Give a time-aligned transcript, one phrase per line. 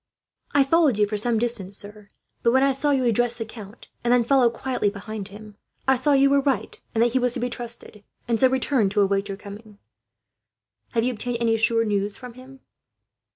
[0.55, 2.07] "I followed you for some distance, sir;
[2.41, 5.95] but when I saw you address the count, and then follow quietly behind him, I
[5.95, 9.01] saw you were right, and that he was to be trusted; and so returned to
[9.01, 9.77] await your coming.
[10.93, 12.61] Have you obtained any sure news from him?"